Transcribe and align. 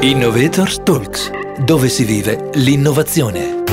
Innovators 0.00 0.80
Talks, 0.84 1.28
dove 1.58 1.88
si 1.88 2.04
vive 2.04 2.50
l'innovazione. 2.54 3.64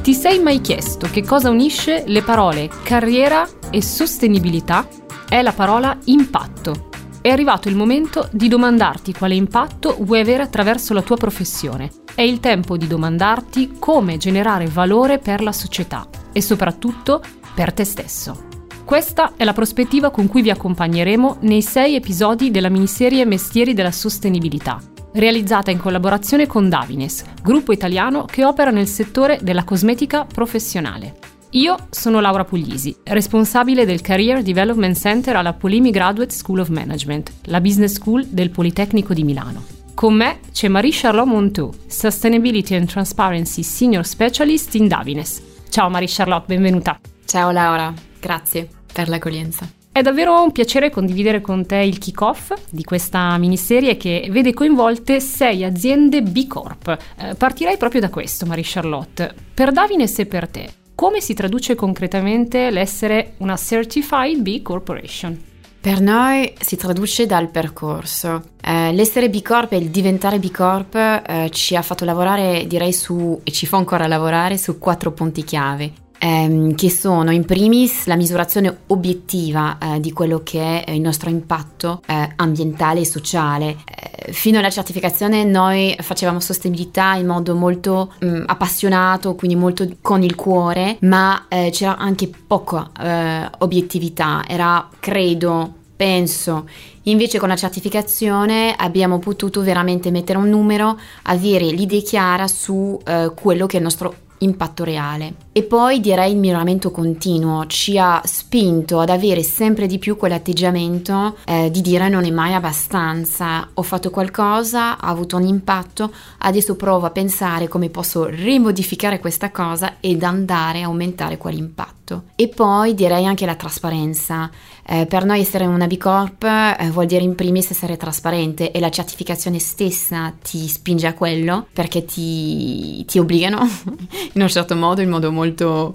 Ti 0.00 0.14
sei 0.14 0.38
mai 0.38 0.60
chiesto 0.60 1.08
che 1.10 1.24
cosa 1.24 1.50
unisce 1.50 2.04
le 2.06 2.22
parole 2.22 2.70
carriera 2.84 3.44
e 3.70 3.82
sostenibilità? 3.82 4.86
È 5.28 5.42
la 5.42 5.50
parola 5.50 5.98
impatto. 6.04 6.90
È 7.20 7.28
arrivato 7.28 7.68
il 7.68 7.74
momento 7.74 8.28
di 8.30 8.46
domandarti 8.46 9.14
quale 9.14 9.34
impatto 9.34 9.96
vuoi 9.98 10.20
avere 10.20 10.44
attraverso 10.44 10.94
la 10.94 11.02
tua 11.02 11.16
professione. 11.16 11.90
È 12.14 12.22
il 12.22 12.38
tempo 12.38 12.76
di 12.76 12.86
domandarti 12.86 13.78
come 13.80 14.16
generare 14.16 14.66
valore 14.66 15.18
per 15.18 15.42
la 15.42 15.52
società 15.52 16.06
e 16.32 16.40
soprattutto 16.40 17.20
per 17.52 17.72
te 17.72 17.82
stesso. 17.82 18.47
Questa 18.88 19.34
è 19.36 19.44
la 19.44 19.52
prospettiva 19.52 20.08
con 20.08 20.28
cui 20.28 20.40
vi 20.40 20.48
accompagneremo 20.48 21.36
nei 21.40 21.60
sei 21.60 21.94
episodi 21.94 22.50
della 22.50 22.70
miniserie 22.70 23.26
Mestieri 23.26 23.74
della 23.74 23.92
Sostenibilità, 23.92 24.80
realizzata 25.12 25.70
in 25.70 25.76
collaborazione 25.76 26.46
con 26.46 26.70
Davines, 26.70 27.22
gruppo 27.42 27.72
italiano 27.72 28.24
che 28.24 28.46
opera 28.46 28.70
nel 28.70 28.86
settore 28.86 29.40
della 29.42 29.64
cosmetica 29.64 30.24
professionale. 30.24 31.18
Io 31.50 31.76
sono 31.90 32.20
Laura 32.20 32.46
Puglisi, 32.46 32.96
responsabile 33.02 33.84
del 33.84 34.00
Career 34.00 34.40
Development 34.40 34.96
Center 34.96 35.36
alla 35.36 35.52
Polimi 35.52 35.90
Graduate 35.90 36.32
School 36.32 36.60
of 36.60 36.68
Management, 36.68 37.30
la 37.42 37.60
business 37.60 37.92
school 37.92 38.24
del 38.24 38.48
Politecnico 38.48 39.12
di 39.12 39.22
Milano. 39.22 39.64
Con 39.92 40.14
me 40.14 40.38
c'è 40.50 40.68
Marie-Charlotte 40.68 41.28
Monteau, 41.28 41.70
Sustainability 41.86 42.74
and 42.74 42.88
Transparency 42.88 43.62
Senior 43.62 44.06
Specialist 44.06 44.74
in 44.76 44.88
Davines. 44.88 45.42
Ciao 45.68 45.90
Marie-Charlotte, 45.90 46.46
benvenuta. 46.46 46.98
Ciao 47.26 47.50
Laura, 47.50 47.92
grazie 48.18 48.76
per 48.98 49.08
l'accoglienza. 49.08 49.70
È 49.92 50.02
davvero 50.02 50.42
un 50.42 50.50
piacere 50.50 50.90
condividere 50.90 51.40
con 51.40 51.64
te 51.64 51.76
il 51.76 51.98
kick-off 51.98 52.52
di 52.68 52.82
questa 52.82 53.38
miniserie 53.38 53.96
che 53.96 54.26
vede 54.28 54.52
coinvolte 54.52 55.20
sei 55.20 55.62
aziende 55.62 56.20
B 56.20 56.48
Corp. 56.48 56.98
Eh, 57.16 57.34
partirei 57.36 57.76
proprio 57.76 58.00
da 58.00 58.10
questo, 58.10 58.44
Marie 58.44 58.64
Charlotte. 58.66 59.32
Per 59.54 59.70
Davines 59.70 60.18
e 60.18 60.26
per 60.26 60.48
te, 60.48 60.68
come 60.96 61.20
si 61.20 61.32
traduce 61.32 61.76
concretamente 61.76 62.70
l'essere 62.70 63.34
una 63.38 63.56
Certified 63.56 64.40
B 64.40 64.62
Corporation? 64.62 65.40
Per 65.80 66.00
noi 66.00 66.52
si 66.58 66.76
traduce 66.76 67.24
dal 67.26 67.50
percorso. 67.50 68.50
Eh, 68.60 68.92
l'essere 68.92 69.30
B 69.30 69.42
Corp 69.42 69.74
e 69.74 69.76
il 69.76 69.90
diventare 69.90 70.40
B 70.40 70.50
Corp 70.50 70.96
eh, 70.96 71.50
ci 71.52 71.76
ha 71.76 71.82
fatto 71.82 72.04
lavorare, 72.04 72.66
direi, 72.66 72.92
su, 72.92 73.40
e 73.44 73.52
ci 73.52 73.66
fa 73.66 73.76
ancora 73.76 74.08
lavorare 74.08 74.58
su 74.58 74.76
quattro 74.78 75.12
punti 75.12 75.44
chiave 75.44 76.06
ehm, 76.18 76.74
che 76.74 76.90
sono 76.90 77.30
in 77.30 77.44
primis 77.44 78.06
la 78.06 78.16
misurazione 78.16 78.78
obiettiva 78.88 79.78
eh, 79.78 80.00
di 80.00 80.12
quello 80.12 80.42
che 80.42 80.84
è 80.84 80.90
il 80.90 81.00
nostro 81.00 81.30
impatto 81.30 82.02
eh, 82.06 82.32
ambientale 82.36 83.00
e 83.00 83.04
sociale. 83.04 83.76
Eh, 83.84 84.32
fino 84.32 84.58
alla 84.58 84.70
certificazione 84.70 85.44
noi 85.44 85.96
facevamo 86.00 86.40
sostenibilità 86.40 87.14
in 87.14 87.26
modo 87.26 87.54
molto 87.54 88.12
mh, 88.18 88.26
mm, 88.26 88.42
appassionato, 88.46 89.34
quindi 89.34 89.56
molto 89.56 89.88
con 90.00 90.22
il 90.22 90.34
cuore, 90.34 90.98
ma 91.00 91.46
eh, 91.48 91.70
c'era 91.72 91.96
anche 91.96 92.30
poca 92.46 92.90
eh, 93.00 93.50
obiettività, 93.58 94.44
era 94.46 94.88
credo 95.00 95.74
penso. 95.98 96.68
Invece 97.04 97.40
con 97.40 97.48
la 97.48 97.56
certificazione 97.56 98.72
abbiamo 98.76 99.18
potuto 99.18 99.62
veramente 99.62 100.12
mettere 100.12 100.38
un 100.38 100.48
numero, 100.48 100.96
avere 101.22 101.66
l'idea 101.66 102.00
chiara 102.00 102.46
su 102.46 102.98
eh, 103.04 103.32
quello 103.34 103.66
che 103.66 103.74
è 103.74 103.78
il 103.78 103.82
nostro 103.82 104.14
impatto 104.38 104.84
reale. 104.84 105.34
E 105.58 105.64
poi 105.64 105.98
direi 105.98 106.30
il 106.30 106.38
miglioramento 106.38 106.92
continuo 106.92 107.66
ci 107.66 107.98
ha 107.98 108.22
spinto 108.24 109.00
ad 109.00 109.10
avere 109.10 109.42
sempre 109.42 109.88
di 109.88 109.98
più 109.98 110.16
quell'atteggiamento 110.16 111.36
eh, 111.44 111.68
di 111.72 111.80
dire 111.80 112.08
non 112.08 112.24
è 112.24 112.30
mai 112.30 112.54
abbastanza, 112.54 113.68
ho 113.74 113.82
fatto 113.82 114.08
qualcosa, 114.10 115.00
ha 115.00 115.08
avuto 115.08 115.36
un 115.36 115.42
impatto, 115.42 116.12
adesso 116.38 116.76
provo 116.76 117.06
a 117.06 117.10
pensare 117.10 117.66
come 117.66 117.88
posso 117.88 118.26
rimodificare 118.26 119.18
questa 119.18 119.50
cosa 119.50 119.96
ed 119.98 120.22
andare 120.22 120.82
a 120.82 120.86
aumentare 120.86 121.38
quell'impatto. 121.38 121.96
E 122.36 122.48
poi 122.48 122.94
direi 122.94 123.26
anche 123.26 123.44
la 123.44 123.54
trasparenza. 123.54 124.50
Eh, 124.90 125.04
per 125.04 125.26
noi 125.26 125.40
essere 125.40 125.66
una 125.66 125.86
B 125.86 125.98
Corp 125.98 126.44
eh, 126.44 126.88
vuol 126.90 127.04
dire 127.04 127.22
in 127.22 127.34
primis 127.34 127.70
essere 127.70 127.98
trasparente 127.98 128.70
e 128.70 128.80
la 128.80 128.88
certificazione 128.88 129.58
stessa 129.58 130.32
ti 130.42 130.66
spinge 130.66 131.06
a 131.06 131.12
quello 131.12 131.66
perché 131.70 132.06
ti, 132.06 133.04
ti 133.04 133.18
obbligano 133.18 133.58
in 134.32 134.40
un 134.40 134.48
certo 134.48 134.74
modo, 134.76 135.02
in 135.02 135.10
modo 135.10 135.30
molto 135.30 135.47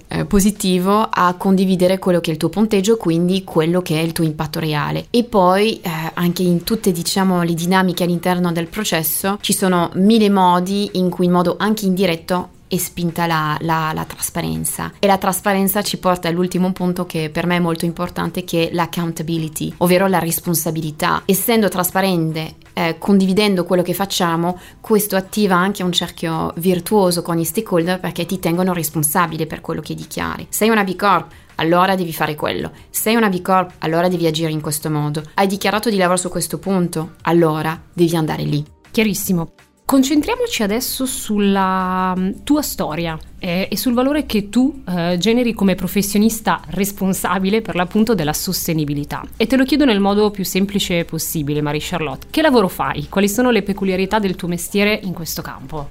eh, 0.08 0.24
positivo, 0.24 1.08
a 1.10 1.34
condividere 1.34 1.98
quello 1.98 2.20
che 2.20 2.30
è 2.30 2.32
il 2.32 2.38
tuo 2.38 2.48
punteggio, 2.48 2.96
quindi 2.96 3.44
quello 3.44 3.82
che 3.82 3.98
è 3.98 4.02
il 4.02 4.12
tuo 4.12 4.24
impatto 4.24 4.58
reale. 4.60 5.06
E 5.10 5.24
poi 5.24 5.80
eh, 5.80 5.90
anche 6.14 6.42
in 6.42 6.64
tutte 6.64 6.92
diciamo 6.92 7.42
le 7.42 7.54
dinamiche 7.54 8.04
all'interno 8.04 8.52
del 8.52 8.68
processo 8.68 9.38
ci 9.40 9.52
sono 9.52 9.90
mille 9.94 10.30
modi 10.30 10.90
in 10.94 11.10
cui 11.10 11.26
in 11.26 11.32
modo 11.32 11.56
anche 11.58 11.86
indiretto 11.86 12.48
e 12.68 12.78
spinta 12.78 13.26
la, 13.26 13.56
la, 13.60 13.92
la, 13.94 14.04
trasparenza. 14.04 14.92
E 14.98 15.06
la 15.06 15.18
trasparenza 15.18 15.82
ci 15.82 15.98
porta 15.98 16.28
all'ultimo 16.28 16.72
punto 16.72 17.06
che 17.06 17.30
per 17.30 17.46
me 17.46 17.56
è 17.56 17.60
molto 17.60 17.84
importante, 17.84 18.44
che 18.44 18.68
è 18.68 18.74
l'accountability, 18.74 19.74
ovvero 19.78 20.06
la 20.06 20.18
responsabilità. 20.18 21.22
Essendo 21.24 21.68
trasparente, 21.68 22.56
eh, 22.74 22.96
condividendo 22.98 23.64
quello 23.64 23.82
che 23.82 23.94
facciamo, 23.94 24.58
questo 24.80 25.16
attiva 25.16 25.56
anche 25.56 25.82
un 25.82 25.92
cerchio 25.92 26.52
virtuoso 26.56 27.22
con 27.22 27.38
i 27.38 27.44
stakeholder 27.44 28.00
perché 28.00 28.26
ti 28.26 28.38
tengono 28.38 28.72
responsabile 28.72 29.46
per 29.46 29.60
quello 29.60 29.80
che 29.80 29.94
dichiari. 29.94 30.46
Sei 30.50 30.68
una 30.68 30.84
B 30.84 30.96
Corp, 30.96 31.32
allora 31.56 31.94
devi 31.94 32.12
fare 32.12 32.34
quello. 32.34 32.72
Sei 32.90 33.14
una 33.14 33.28
B 33.28 33.40
Corp, 33.40 33.74
allora 33.78 34.08
devi 34.08 34.26
agire 34.26 34.50
in 34.50 34.60
questo 34.60 34.90
modo. 34.90 35.22
Hai 35.34 35.46
dichiarato 35.46 35.88
di 35.88 35.96
lavorare 35.96 36.20
su 36.20 36.28
questo 36.28 36.58
punto, 36.58 37.14
allora 37.22 37.80
devi 37.92 38.16
andare 38.16 38.42
lì. 38.42 38.64
Chiarissimo. 38.90 39.52
Concentriamoci 39.86 40.62
adesso 40.62 41.04
sulla 41.04 42.14
mm, 42.16 42.30
tua 42.42 42.62
storia 42.62 43.18
eh, 43.38 43.68
e 43.70 43.76
sul 43.76 43.92
valore 43.92 44.24
che 44.24 44.48
tu 44.48 44.82
eh, 44.88 45.16
generi 45.18 45.52
come 45.52 45.74
professionista 45.74 46.62
responsabile 46.68 47.60
per 47.60 47.74
l'appunto 47.74 48.14
della 48.14 48.32
sostenibilità. 48.32 49.22
E 49.36 49.46
te 49.46 49.56
lo 49.56 49.64
chiedo 49.64 49.84
nel 49.84 50.00
modo 50.00 50.30
più 50.30 50.44
semplice 50.44 51.04
possibile, 51.04 51.60
Marie 51.60 51.80
Charlotte. 51.82 52.28
Che 52.30 52.40
lavoro 52.40 52.68
fai? 52.68 53.08
Quali 53.10 53.28
sono 53.28 53.50
le 53.50 53.62
peculiarità 53.62 54.18
del 54.18 54.36
tuo 54.36 54.48
mestiere 54.48 54.98
in 55.02 55.12
questo 55.12 55.42
campo? 55.42 55.90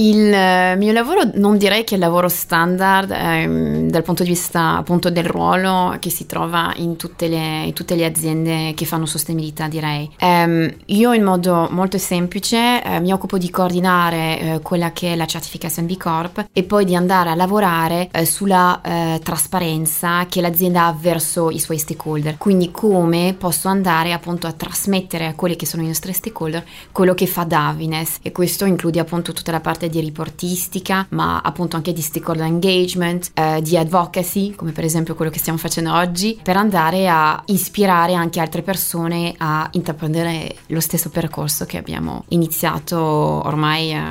Il 0.00 0.32
eh, 0.32 0.76
mio 0.76 0.92
lavoro 0.92 1.28
non 1.34 1.58
direi 1.58 1.84
che 1.84 1.96
è 1.96 1.98
lavoro 1.98 2.30
standard 2.30 3.10
ehm, 3.10 3.90
dal 3.90 4.02
punto 4.02 4.22
di 4.22 4.30
vista 4.30 4.78
appunto 4.78 5.10
del 5.10 5.26
ruolo 5.26 5.94
che 5.98 6.08
si 6.08 6.24
trova 6.24 6.72
in 6.76 6.96
tutte 6.96 7.28
le, 7.28 7.64
in 7.64 7.74
tutte 7.74 7.96
le 7.96 8.06
aziende 8.06 8.72
che 8.74 8.86
fanno 8.86 9.04
sostenibilità 9.04 9.68
direi. 9.68 10.10
Um, 10.20 10.72
io 10.86 11.12
in 11.12 11.22
modo 11.22 11.68
molto 11.70 11.98
semplice 11.98 12.82
eh, 12.82 12.98
mi 13.00 13.12
occupo 13.12 13.36
di 13.36 13.50
coordinare 13.50 14.40
eh, 14.40 14.60
quella 14.62 14.90
che 14.92 15.12
è 15.12 15.16
la 15.16 15.26
certificazione 15.26 15.86
B 15.86 15.98
Corp 15.98 16.46
e 16.50 16.62
poi 16.62 16.86
di 16.86 16.96
andare 16.96 17.28
a 17.28 17.34
lavorare 17.34 18.08
eh, 18.10 18.24
sulla 18.24 18.80
eh, 18.80 19.20
trasparenza 19.22 20.24
che 20.30 20.40
l'azienda 20.40 20.86
ha 20.86 20.96
verso 20.98 21.50
i 21.50 21.58
suoi 21.58 21.76
stakeholder. 21.76 22.38
Quindi 22.38 22.70
come 22.70 23.34
posso 23.36 23.68
andare 23.68 24.14
appunto 24.14 24.46
a 24.46 24.52
trasmettere 24.52 25.26
a 25.26 25.34
quelli 25.34 25.56
che 25.56 25.66
sono 25.66 25.82
i 25.82 25.86
nostri 25.88 26.14
stakeholder 26.14 26.64
quello 26.90 27.12
che 27.12 27.26
fa 27.26 27.44
Davines 27.44 28.20
e 28.22 28.32
questo 28.32 28.64
include 28.64 28.98
appunto 28.98 29.34
tutta 29.34 29.52
la 29.52 29.60
parte 29.60 29.88
di 29.90 30.00
riportistica, 30.00 31.06
ma 31.10 31.40
appunto 31.40 31.76
anche 31.76 31.92
di 31.92 32.00
stakeholder 32.00 32.46
engagement, 32.46 33.30
eh, 33.34 33.60
di 33.60 33.76
advocacy, 33.76 34.54
come 34.54 34.72
per 34.72 34.84
esempio 34.84 35.14
quello 35.14 35.30
che 35.30 35.38
stiamo 35.38 35.58
facendo 35.58 35.94
oggi, 35.94 36.38
per 36.42 36.56
andare 36.56 37.08
a 37.08 37.42
ispirare 37.46 38.14
anche 38.14 38.40
altre 38.40 38.62
persone 38.62 39.34
a 39.36 39.68
intraprendere 39.72 40.56
lo 40.68 40.80
stesso 40.80 41.10
percorso 41.10 41.66
che 41.66 41.76
abbiamo 41.76 42.24
iniziato 42.28 42.98
ormai 42.98 43.92
eh, 43.92 44.02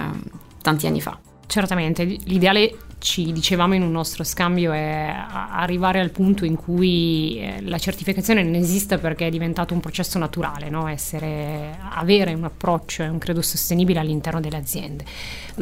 tanti 0.62 0.85
anni 0.88 1.01
fa. 1.01 1.17
Certamente, 1.47 2.03
l'ideale 2.03 2.78
ci 3.00 3.32
dicevamo 3.32 3.74
in 3.74 3.82
un 3.82 3.92
nostro 3.92 4.24
scambio 4.24 4.72
è 4.72 5.14
arrivare 5.52 6.00
al 6.00 6.12
punto 6.12 6.46
in 6.46 6.56
cui 6.56 7.40
eh, 7.40 7.62
la 7.64 7.78
certificazione 7.78 8.44
non 8.44 8.56
esiste 8.56 8.97
perché 8.97 9.28
è 9.28 9.29
diventato 9.29 9.73
un 9.73 9.79
processo 9.79 10.20
naturale, 10.20 10.70
no? 10.70 10.88
Essere, 10.88 11.78
avere 11.91 12.34
un 12.34 12.44
approccio 12.44 13.03
e 13.03 13.08
un 13.08 13.18
credo 13.18 13.41
sostenibile 13.41 14.00
all'interno 14.00 14.40
delle 14.40 14.58
aziende. 14.58 15.06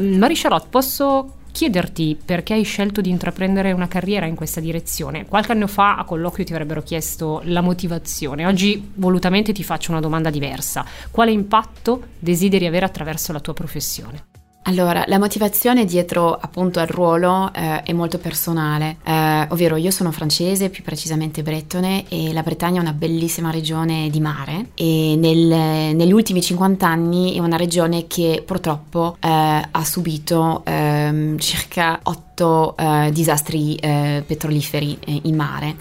Mm, 0.00 0.18
Marie 0.18 0.36
Charlotte, 0.36 0.66
posso 0.68 1.32
chiederti 1.50 2.18
perché 2.22 2.54
hai 2.54 2.62
scelto 2.62 3.00
di 3.00 3.10
intraprendere 3.10 3.72
una 3.72 3.88
carriera 3.88 4.26
in 4.26 4.34
questa 4.34 4.60
direzione. 4.60 5.26
Qualche 5.26 5.52
anno 5.52 5.66
fa 5.66 5.96
a 5.96 6.04
colloquio 6.04 6.44
ti 6.44 6.52
avrebbero 6.52 6.82
chiesto 6.82 7.40
la 7.44 7.60
motivazione, 7.60 8.46
oggi 8.46 8.90
volutamente 8.94 9.52
ti 9.52 9.64
faccio 9.64 9.90
una 9.90 10.00
domanda 10.00 10.30
diversa. 10.30 10.84
Quale 11.10 11.30
impatto 11.30 12.02
desideri 12.18 12.66
avere 12.66 12.84
attraverso 12.84 13.32
la 13.32 13.40
tua 13.40 13.54
professione? 13.54 14.37
Allora, 14.68 15.02
la 15.06 15.18
motivazione 15.18 15.86
dietro 15.86 16.34
appunto 16.34 16.78
al 16.78 16.88
ruolo 16.88 17.50
eh, 17.54 17.82
è 17.84 17.94
molto 17.94 18.18
personale, 18.18 18.98
eh, 19.02 19.46
ovvero 19.48 19.76
io 19.76 19.90
sono 19.90 20.12
francese, 20.12 20.68
più 20.68 20.82
precisamente 20.82 21.42
brettone, 21.42 22.04
e 22.08 22.34
la 22.34 22.42
Bretagna 22.42 22.76
è 22.76 22.82
una 22.82 22.92
bellissima 22.92 23.50
regione 23.50 24.10
di 24.10 24.20
mare. 24.20 24.66
E 24.74 25.16
nel, 25.16 25.96
negli 25.96 26.12
ultimi 26.12 26.42
50 26.42 26.86
anni 26.86 27.34
è 27.34 27.38
una 27.38 27.56
regione 27.56 28.06
che 28.06 28.42
purtroppo 28.44 29.16
eh, 29.20 29.28
ha 29.28 29.84
subito 29.86 30.60
ehm, 30.66 31.38
circa 31.38 32.00
8 32.02 32.28
fatto 32.38 32.76
eh, 32.76 33.10
disastri 33.12 33.74
eh, 33.74 34.22
petroliferi 34.24 34.96
eh, 35.04 35.20
in 35.24 35.34
mare 35.34 35.74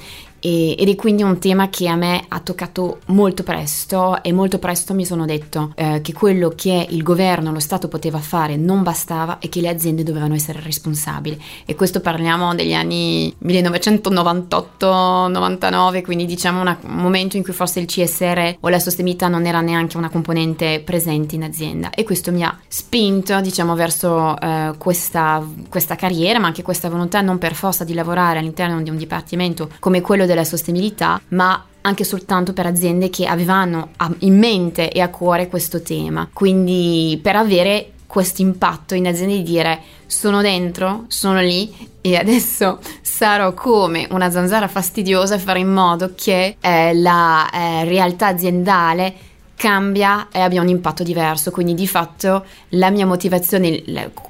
e, 0.47 0.75
ed 0.77 0.87
è 0.87 0.95
quindi 0.95 1.23
un 1.23 1.39
tema 1.39 1.67
che 1.67 1.89
a 1.89 1.97
me 1.97 2.23
ha 2.25 2.39
toccato 2.39 2.99
molto 3.07 3.43
presto 3.43 4.23
e 4.23 4.31
molto 4.31 4.59
presto 4.59 4.93
mi 4.93 5.05
sono 5.05 5.25
detto 5.25 5.73
eh, 5.75 5.99
che 6.01 6.13
quello 6.13 6.53
che 6.55 6.87
il 6.89 7.03
governo, 7.03 7.51
lo 7.51 7.59
Stato 7.59 7.89
poteva 7.89 8.19
fare 8.19 8.55
non 8.55 8.81
bastava 8.81 9.39
e 9.39 9.49
che 9.49 9.59
le 9.59 9.67
aziende 9.67 10.03
dovevano 10.03 10.35
essere 10.35 10.61
responsabili. 10.61 11.37
E 11.65 11.75
questo 11.75 11.99
parliamo 11.99 12.55
degli 12.55 12.73
anni 12.73 13.35
1998-99 13.43 16.01
quindi 16.01 16.25
diciamo 16.25 16.61
una, 16.61 16.77
un 16.81 16.95
momento 16.95 17.35
in 17.35 17.43
cui 17.43 17.51
forse 17.51 17.81
il 17.81 17.87
CSR 17.87 18.55
o 18.61 18.69
la 18.69 18.79
sostenibilità 18.79 19.27
non 19.27 19.45
era 19.45 19.59
neanche 19.59 19.97
una 19.97 20.09
componente 20.09 20.79
presente 20.79 21.35
in 21.35 21.43
azienda. 21.43 21.89
E 21.89 22.05
questo 22.05 22.31
mi 22.31 22.43
ha 22.43 22.57
spinto 22.69 23.41
diciamo 23.41 23.75
verso 23.75 24.39
eh, 24.39 24.75
questa, 24.77 25.45
questa 25.67 25.97
carriera 25.97 26.39
ma 26.39 26.47
anche 26.47 26.61
questa 26.61 26.89
volontà 26.89 27.19
non 27.19 27.37
per 27.37 27.53
forza 27.53 27.83
di 27.83 27.93
lavorare 27.93 28.39
all'interno 28.39 28.81
di 28.81 28.89
un 28.89 28.95
dipartimento 28.95 29.69
come 29.79 29.99
quello 29.99 30.25
della 30.25 30.35
sostenibilità, 30.43 31.21
ma 31.29 31.63
anche 31.81 32.03
soltanto 32.03 32.53
per 32.53 32.65
aziende 32.65 33.09
che 33.09 33.25
avevano 33.25 33.91
in 34.19 34.37
mente 34.37 34.91
e 34.91 34.99
a 34.99 35.09
cuore 35.09 35.47
questo 35.47 35.81
tema. 35.81 36.27
Quindi 36.31 37.17
per 37.21 37.35
avere 37.35 37.91
questo 38.07 38.41
impatto 38.41 38.95
in 38.95 39.05
aziende 39.07 39.35
di 39.35 39.43
dire 39.43 39.79
sono 40.05 40.41
dentro, 40.41 41.05
sono 41.07 41.39
lì 41.41 41.73
e 42.01 42.15
adesso 42.15 42.79
sarò 43.01 43.53
come 43.53 44.07
una 44.11 44.31
zanzara 44.31 44.67
fastidiosa 44.67 45.35
e 45.35 45.39
fare 45.39 45.59
in 45.59 45.71
modo 45.71 46.13
che 46.15 46.55
eh, 46.59 46.93
la 46.93 47.49
eh, 47.49 47.83
realtà 47.83 48.27
aziendale 48.27 49.13
cambia 49.57 50.27
e 50.31 50.39
abbia 50.39 50.61
un 50.61 50.69
impatto 50.69 51.03
diverso. 51.03 51.49
Quindi 51.51 51.73
di 51.73 51.87
fatto 51.87 52.45
la 52.69 52.91
mia 52.91 53.07
motivazione, 53.07 53.83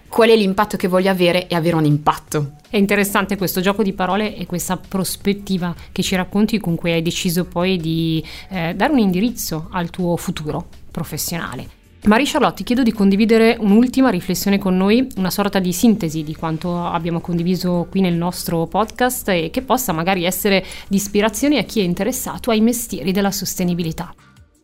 qual 0.08 0.30
è 0.30 0.36
l'impatto 0.36 0.78
che 0.78 0.88
voglio 0.88 1.12
avere 1.12 1.48
è 1.48 1.54
avere 1.54 1.76
un 1.76 1.86
impatto. 1.86 2.54
È 2.70 2.78
interessante 2.78 3.38
questo 3.38 3.60
gioco 3.60 3.84
di 3.84 3.94
parole 3.94 4.36
e 4.36 4.46
questa 4.46 4.78
prospettiva 4.78 5.76
che 5.92 6.02
ci 6.02 6.16
racconti 6.16 6.60
con 6.60 6.76
cui 6.76 6.94
hai 6.94 7.02
deciso 7.02 7.46
poi 7.46 7.78
di 7.78 8.24
eh, 8.50 8.74
dare 8.74 8.94
un 8.94 9.00
indirizzo 9.00 9.68
al 9.72 9.90
tuo 9.90 10.16
futuro 10.16 10.68
professionale. 10.90 11.76
Marie 12.06 12.26
Charlotte, 12.26 12.56
ti 12.56 12.64
chiedo 12.64 12.84
di 12.84 12.94
condividere 12.94 13.58
un'ultima 13.60 14.10
riflessione 14.10 14.58
con 14.58 14.78
noi, 14.78 15.06
una 15.18 15.30
sorta 15.30 15.60
di 15.60 15.74
sintesi 15.74 16.24
di 16.24 16.36
quanto 16.36 16.86
abbiamo 16.86 17.20
condiviso 17.20 17.88
qui 17.90 18.00
nel 18.00 18.14
nostro 18.14 18.66
podcast 18.66 19.28
e 19.30 19.50
che 19.52 19.62
possa 19.62 19.92
magari 19.92 20.24
essere 20.24 20.64
di 20.88 20.96
ispirazione 20.96 21.58
a 21.58 21.64
chi 21.64 21.82
è 21.82 21.84
interessato 21.84 22.50
ai 22.50 22.62
mestieri 22.62 23.12
della 23.12 23.32
sostenibilità. 23.32 24.14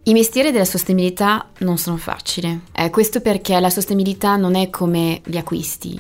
I 0.06 0.12
mestieri 0.12 0.52
della 0.52 0.66
sostenibilità 0.66 1.48
non 1.60 1.78
sono 1.78 1.96
facili, 1.96 2.60
eh, 2.74 2.90
questo 2.90 3.22
perché 3.22 3.58
la 3.62 3.70
sostenibilità 3.70 4.36
non 4.36 4.56
è 4.56 4.70
come 4.70 5.22
gli 5.24 5.38
acquisti, 5.38 5.98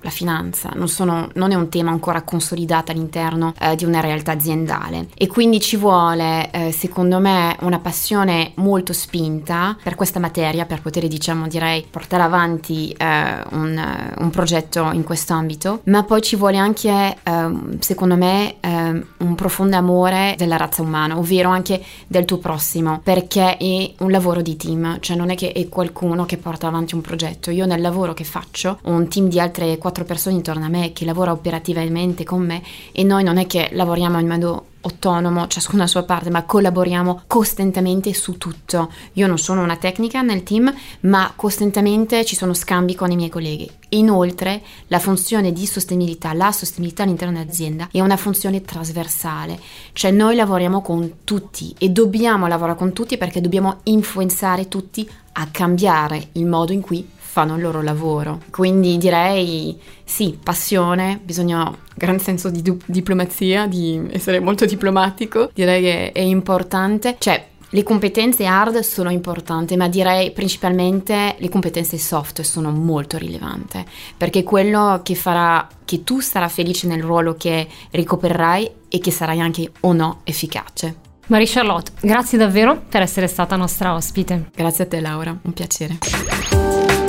la 0.00 0.10
finanza, 0.10 0.70
non, 0.74 0.88
sono, 0.88 1.30
non, 1.34 1.52
è 1.52 1.54
un 1.54 1.68
tema 1.68 1.90
ancora 1.90 2.22
consolidato 2.22 2.92
all'interno 2.92 3.54
eh, 3.58 3.74
di 3.76 3.84
una 3.84 4.00
realtà 4.00 4.32
aziendale. 4.32 5.08
E 5.14 5.26
quindi 5.26 5.60
ci 5.60 5.76
vuole, 5.76 6.50
eh, 6.50 6.72
secondo 6.72 7.18
me, 7.18 7.56
una 7.60 7.78
passione 7.78 8.52
molto 8.56 8.92
spinta 8.92 9.76
per 9.82 9.94
questa 9.94 10.20
materia 10.20 10.66
per 10.66 10.82
poter, 10.82 11.06
diciamo, 11.08 11.48
direi, 11.48 11.86
portare 11.88 12.22
avanti 12.22 12.90
eh, 12.90 13.42
un, 13.50 14.12
un, 14.18 14.30
progetto 14.30 14.90
in 14.92 15.02
questo 15.02 15.32
ambito, 15.32 15.80
ma 15.84 16.02
poi 16.02 16.20
ci 16.20 16.36
vuole 16.36 16.58
anche, 16.58 17.16
ehm, 17.22 17.78
secondo 17.80 18.16
me, 18.16 18.56
ehm, 18.60 19.06
un 19.18 19.34
profondo 19.34 19.76
amore 19.76 20.34
della 20.36 20.56
razza 20.56 20.82
umana, 20.82 21.16
ovvero 21.16 21.48
anche 21.48 21.82
del 22.06 22.24
tuo 22.24 22.38
prossimo, 22.38 23.00
perché 23.02 23.56
è 23.56 23.92
un 23.98 24.10
lavoro 24.10 24.42
di 24.42 24.56
team, 24.56 24.98
cioè 25.00 25.16
non 25.16 25.30
è 25.30 25.34
che 25.34 25.52
è 25.52 25.68
qualcuno 25.68 26.26
che 26.26 26.36
porta 26.36 26.66
avanti 26.66 26.94
un 26.94 27.00
progetto. 27.00 27.50
Io 27.50 27.66
nel 27.66 27.80
lavoro 27.80 28.14
che 28.14 28.24
faccio 28.24 28.78
ho 28.82 28.90
un 28.90 29.08
team 29.08 29.28
di 29.28 29.40
altre 29.40 29.78
quattro 29.78 29.95
quattro 29.96 30.04
persone 30.04 30.36
intorno 30.36 30.66
a 30.66 30.68
me 30.68 30.92
che 30.92 31.06
lavora 31.06 31.32
operativamente 31.32 32.22
con 32.22 32.44
me 32.44 32.62
e 32.92 33.02
noi 33.02 33.24
non 33.24 33.38
è 33.38 33.46
che 33.46 33.70
lavoriamo 33.72 34.18
in 34.18 34.26
modo 34.26 34.66
autonomo, 34.82 35.46
ciascuno 35.48 35.82
a 35.82 35.86
sua 35.86 36.02
parte, 36.04 36.28
ma 36.30 36.44
collaboriamo 36.44 37.22
costantemente 37.26 38.12
su 38.12 38.36
tutto. 38.36 38.92
Io 39.14 39.26
non 39.26 39.38
sono 39.38 39.62
una 39.62 39.76
tecnica 39.76 40.20
nel 40.20 40.42
team, 40.42 40.72
ma 41.00 41.32
costantemente 41.34 42.24
ci 42.24 42.36
sono 42.36 42.52
scambi 42.52 42.94
con 42.94 43.10
i 43.10 43.16
miei 43.16 43.30
colleghi. 43.30 43.68
Inoltre, 43.90 44.62
la 44.88 44.98
funzione 44.98 45.52
di 45.52 45.66
sostenibilità, 45.66 46.34
la 46.34 46.52
sostenibilità 46.52 47.02
all'interno 47.02 47.38
dell'azienda 47.38 47.88
è 47.90 48.00
una 48.00 48.16
funzione 48.16 48.62
trasversale, 48.62 49.58
cioè 49.92 50.10
noi 50.10 50.36
lavoriamo 50.36 50.82
con 50.82 51.14
tutti 51.24 51.74
e 51.78 51.88
dobbiamo 51.88 52.46
lavorare 52.46 52.78
con 52.78 52.92
tutti 52.92 53.16
perché 53.16 53.40
dobbiamo 53.40 53.80
influenzare 53.84 54.68
tutti 54.68 55.08
a 55.38 55.48
cambiare 55.50 56.28
il 56.32 56.46
modo 56.46 56.72
in 56.72 56.80
cui 56.80 57.06
fanno 57.36 57.56
il 57.56 57.60
loro 57.60 57.82
lavoro. 57.82 58.40
Quindi 58.50 58.96
direi 58.96 59.78
sì, 60.02 60.38
passione, 60.42 61.20
bisogna 61.22 61.70
gran 61.94 62.18
senso 62.18 62.48
di 62.48 62.62
du- 62.62 62.78
diplomazia, 62.86 63.66
di 63.66 64.00
essere 64.10 64.40
molto 64.40 64.64
diplomatico, 64.64 65.50
direi 65.52 65.82
che 65.82 66.12
è 66.12 66.20
importante. 66.20 67.16
Cioè, 67.18 67.46
le 67.68 67.82
competenze 67.82 68.46
hard 68.46 68.78
sono 68.78 69.10
importanti, 69.10 69.76
ma 69.76 69.86
direi 69.86 70.30
principalmente 70.30 71.36
le 71.36 71.48
competenze 71.50 71.98
soft 71.98 72.40
sono 72.40 72.70
molto 72.70 73.18
rilevanti, 73.18 73.84
perché 74.16 74.42
quello 74.42 75.02
che 75.02 75.14
farà 75.14 75.68
che 75.84 76.04
tu 76.04 76.20
sarai 76.20 76.48
felice 76.48 76.86
nel 76.86 77.02
ruolo 77.02 77.34
che 77.34 77.68
ricoperrai 77.90 78.70
e 78.88 78.98
che 78.98 79.10
sarai 79.10 79.40
anche 79.40 79.70
o 79.80 79.92
no 79.92 80.20
efficace. 80.24 81.04
Marie 81.26 81.46
Charlotte, 81.46 81.92
grazie 82.00 82.38
davvero 82.38 82.80
per 82.88 83.02
essere 83.02 83.26
stata 83.26 83.56
nostra 83.56 83.94
ospite. 83.94 84.48
Grazie 84.54 84.84
a 84.84 84.86
te 84.86 85.00
Laura, 85.00 85.36
un 85.42 85.52
piacere. 85.52 87.05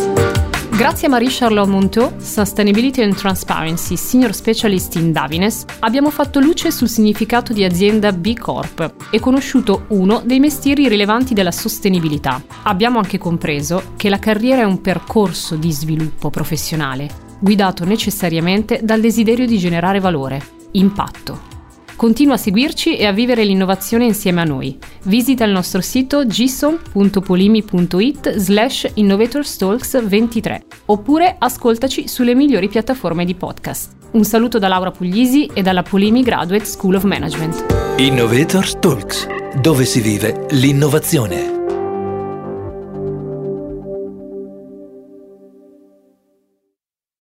Grazie 0.78 1.08
a 1.08 1.10
Marie-Charlotte 1.10 1.72
Monteau, 1.72 2.20
Sustainability 2.20 3.02
and 3.02 3.16
Transparency 3.16 3.98
Senior 3.98 4.32
Specialist 4.32 4.94
in 4.94 5.12
Davines, 5.12 5.66
abbiamo 5.80 6.12
fatto 6.12 6.40
luce 6.40 6.70
sul 6.70 6.88
significato 6.88 7.52
di 7.52 7.64
azienda 7.64 8.12
B 8.12 8.38
Corp 8.38 9.08
e 9.10 9.20
conosciuto 9.20 9.86
uno 9.88 10.22
dei 10.24 10.40
mestieri 10.40 10.88
rilevanti 10.88 11.34
della 11.34 11.52
sostenibilità. 11.52 12.40
Abbiamo 12.62 13.00
anche 13.00 13.18
compreso 13.18 13.94
che 13.96 14.08
la 14.08 14.20
carriera 14.20 14.62
è 14.62 14.66
un 14.66 14.80
percorso 14.80 15.56
di 15.56 15.72
sviluppo 15.72 16.30
professionale, 16.30 17.10
guidato 17.40 17.84
necessariamente 17.84 18.82
dal 18.84 19.02
desiderio 19.02 19.48
di 19.48 19.58
generare 19.58 20.00
valore, 20.00 20.40
impatto 20.74 21.57
Continua 21.98 22.36
a 22.36 22.38
seguirci 22.38 22.96
e 22.96 23.08
a 23.08 23.12
vivere 23.12 23.44
l'innovazione 23.44 24.06
insieme 24.06 24.42
a 24.42 24.44
noi. 24.44 24.78
Visita 25.06 25.44
il 25.46 25.52
nostro 25.52 25.82
sito 25.82 26.28
gison.polimi.it 26.28 28.36
slash 28.36 28.92
innovatorstalks23 28.98 30.60
oppure 30.86 31.38
ascoltaci 31.40 32.08
sulle 32.08 32.36
migliori 32.36 32.68
piattaforme 32.68 33.26
di 33.26 33.34
podcast. 33.34 33.94
Un 34.12 34.26
saluto 34.26 34.60
da 34.60 34.68
Laura 34.68 34.92
Puglisi 34.92 35.50
e 35.52 35.64
dalla 35.64 35.82
Polimi 35.82 36.22
Graduate 36.22 36.66
School 36.66 36.94
of 36.94 37.04
Management. 37.04 37.66
Innovators 37.98 38.78
Talks, 38.80 39.28
dove 39.60 39.84
si 39.84 40.00
vive 40.00 40.46
l'innovazione. 40.52 41.57